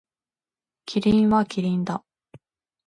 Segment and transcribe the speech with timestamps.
[0.87, 2.03] キリンはキリンだ。